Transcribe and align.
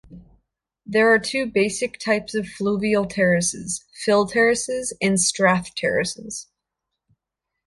There 0.83 1.13
are 1.13 1.19
two 1.19 1.45
basic 1.45 1.99
types 1.99 2.33
of 2.33 2.47
fluvial 2.47 3.05
terraces, 3.05 3.85
"fill 4.03 4.25
terraces" 4.25 4.93
and 4.99 5.19
"strath 5.21 5.75
terraces. 5.75 6.47